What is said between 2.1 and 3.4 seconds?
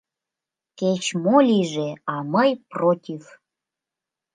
а мый против!..